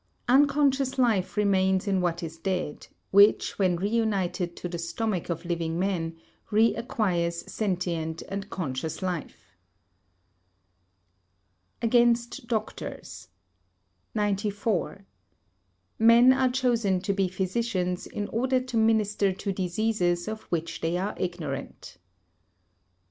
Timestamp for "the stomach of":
4.67-5.45